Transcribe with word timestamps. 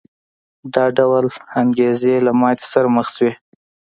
دا 0.73 0.85
ډول 0.97 1.25
انګېزې 1.61 2.15
له 2.25 2.31
ماتې 2.41 2.65
سره 2.73 2.87
مخ 2.95 3.07
شوې. 3.15 3.31